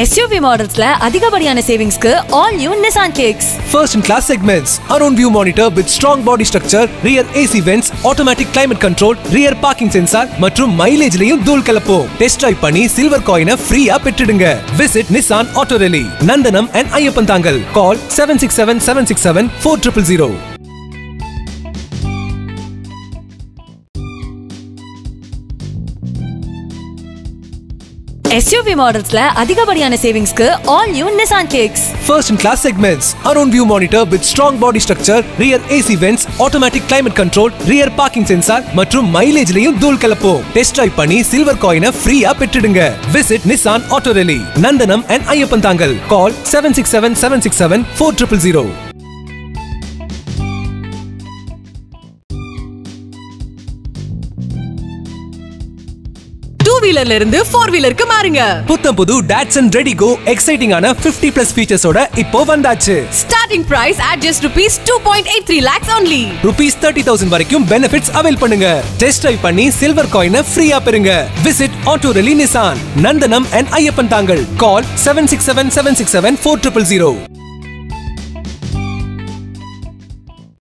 SUV 0.00 0.38
மாடல்ஸ்ல 0.44 0.86
அதிகப்படியான 1.06 1.58
சேவிங்ஸ்க்கு 1.66 2.10
all 2.38 2.56
new 2.60 2.72
Nissan 2.82 3.14
Kicks 3.18 3.46
first 3.70 3.94
in 3.98 4.04
class 4.08 4.26
segments 4.30 4.72
around 4.94 5.14
view 5.20 5.28
monitor 5.36 5.70
with 5.76 5.90
strong 5.94 6.24
body 6.26 6.46
structure 6.50 6.88
rear 7.06 7.28
AC 7.42 7.60
vents 7.68 7.88
automatic 8.10 8.50
climate 8.56 8.82
control 8.84 9.16
rear 9.36 9.56
parking 9.64 9.92
sensor 9.96 10.28
மற்றும் 10.44 10.74
மைலேஜ்லயும் 10.80 11.44
தூள் 11.48 11.64
கலப்போம். 11.68 12.04
Test 12.20 12.40
drive 12.42 12.58
பண்ணி 12.64 12.82
silver 12.96 13.26
காயினை 13.30 13.56
ஃப்ரீயா 13.64 13.96
பெற்றுடுங்க. 14.06 14.48
Visit 14.80 15.12
Nissan 15.16 15.50
auto 15.62 15.78
really 15.84 16.04
Nandanam 16.32 16.68
and 16.80 16.92
Iyyappan 17.00 17.30
Thangal 17.32 17.62
call 17.78 18.02
seven 18.18 18.42
six 18.44 18.60
seven 18.62 18.82
seven 18.88 19.08
six 19.12 19.26
seven 19.28 19.50
four 19.62 19.82
triple 19.86 20.08
zero 20.12 20.30
SUV 28.34 28.72
மாடல்ஸ்ல 28.80 29.20
அதிகப்படியான 29.40 29.96
சேவிங்ஸ்க்கு 30.02 30.46
all 30.76 30.90
new 30.94 31.06
Nissan 31.18 31.48
Kicks 31.52 31.84
first 32.06 32.30
in 32.32 32.40
class 32.42 32.62
segments 32.66 33.08
around 33.30 33.52
view 33.54 33.64
monitor 33.72 34.06
with 34.12 34.26
strong 34.30 34.58
body 34.62 34.80
structure 34.84 35.22
rear 35.42 35.62
AC 35.76 35.96
vents 36.04 36.24
automatic 36.44 36.86
climate 36.90 37.16
control 37.20 37.52
rear 37.72 37.92
parking 38.00 38.26
sensor 38.30 38.64
மற்றும் 38.80 39.06
மைலேஜ்லயும் 39.16 39.78
தூள் 39.82 40.00
கலப்போம். 40.04 40.42
Test 40.56 40.76
drive 40.78 40.94
பண்ணி 41.00 41.22
silver 41.30 41.62
காயினை 41.66 41.92
ஃப்ரீயா 42.00 42.32
பெற்றுடுங்க. 42.40 42.90
Visit 43.16 43.46
Nissan 43.52 43.86
auto 43.98 44.14
really 44.20 44.40
Nandanam 44.66 45.06
and 45.16 45.24
Iyyappan 45.36 45.64
Thangal. 45.68 45.96
Call 46.14 46.36
seven 46.54 46.76
six 46.80 46.94
seven 46.96 47.16
seven 47.22 47.44
six 47.46 47.62
seven 47.64 47.86
four 47.98 48.18
triple 48.20 48.44
zero 48.48 48.64
வீலர்ல 56.84 57.16
இருந்து 57.18 57.38
ஃபோர் 57.50 57.72
வீலருக்கு 57.74 58.06
மாறுங்க. 58.12 58.42
புத்தம் 58.70 58.96
புது 59.00 59.14
டாட்சன் 59.32 59.68
ரெடி 59.78 59.94
கோ 60.02 60.10
எக்ஸைட்டிங்கான 60.32 60.92
50 61.04 61.30
பிளஸ் 61.36 61.52
ஃபீச்சர்ஸோட 61.56 61.98
இப்போ 62.22 62.40
வந்தாச்சு. 62.52 62.96
Starting 63.22 63.66
price 63.72 64.00
at 64.08 64.22
just 64.26 64.44
rupees 64.48 64.78
two 64.88 64.96
point 65.08 65.30
eight 65.34 65.46
three 65.50 65.58
lakhs 65.70 65.92
only 65.98 66.22
rupees 66.48 66.78
thirty 66.84 67.04
thousand 67.10 67.34
வரைக்கும் 67.36 67.66
பெனிஃபிட்ஸ் 67.72 68.12
அவைல் 68.20 68.40
பண்ணுங்க. 68.42 68.68
டெஸ்ட் 69.04 69.22
டிரைவ் 69.26 69.40
பண்ணி 69.46 69.66
சில்வர் 69.80 70.12
காயினை 70.16 70.42
ஃப்ரீயா 70.50 70.80
பெறுங்க. 70.88 71.12
Visit 71.46 71.78
auto 71.94 72.12
really 72.20 72.36
Nissan 72.42 72.82
Nandanam 73.06 73.48
and 73.60 73.72
Iyyappan 73.80 74.12
Thangal 74.16 74.44
call 74.64 74.86
seven 75.06 75.30
six 75.32 75.48
seven 75.52 75.72
seven 75.78 75.98
six 76.02 76.16
seven 76.18 76.38
four 76.44 76.62
triple 76.64 76.88
zero 76.92 77.10